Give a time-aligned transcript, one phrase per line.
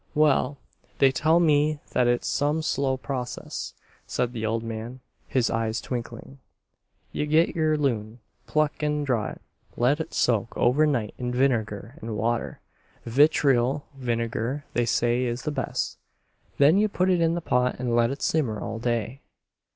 [0.15, 0.57] "Well,
[0.97, 3.75] they tell me thet it's some slow process,"
[4.07, 6.39] said the old man, his eyes twinkling.
[7.11, 8.17] "Ye git yer loon,
[8.47, 9.41] pluck an' draw it,
[9.77, 12.61] let it soak overnight in vinegar an' water,
[13.05, 15.99] vitriol vinegar they say is the best.
[16.57, 19.21] Then ye put it in the pot an' let it simmer all day."